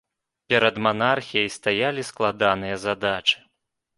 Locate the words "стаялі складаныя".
1.57-2.75